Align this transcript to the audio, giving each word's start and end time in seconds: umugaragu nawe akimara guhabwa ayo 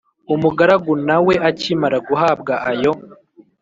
umugaragu 0.33 0.93
nawe 1.07 1.33
akimara 1.49 1.97
guhabwa 2.07 2.53
ayo 2.71 2.93